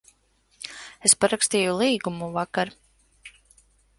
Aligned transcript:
Es 1.09 1.15
parakstīju 1.25 1.77
līgumu 1.83 2.31
vakar. 2.39 2.75